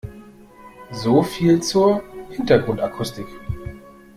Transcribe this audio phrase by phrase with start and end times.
[0.91, 2.01] So viel zur
[2.31, 3.27] Hintergrundakustik.